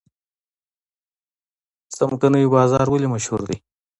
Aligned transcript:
څمکنیو 1.95 2.53
بازار 2.55 2.87
ولې 2.89 3.07
مشهور 3.13 3.41
دی؟ 3.47 3.57